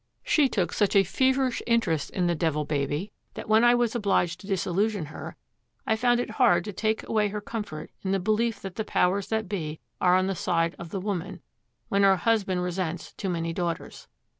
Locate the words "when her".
11.89-12.15